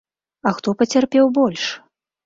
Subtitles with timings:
[0.51, 1.71] А хто пацярпеў больш?